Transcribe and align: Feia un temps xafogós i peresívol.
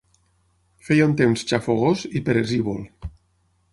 Feia 0.87 1.03
un 1.09 1.13
temps 1.21 1.45
xafogós 1.51 2.07
i 2.21 2.23
peresívol. 2.31 2.85